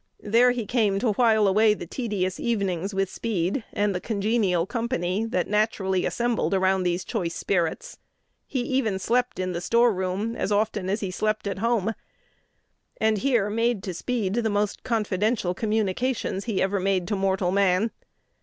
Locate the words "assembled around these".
6.07-7.05